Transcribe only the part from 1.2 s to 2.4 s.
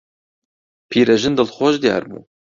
دڵخۆش دیار بوو.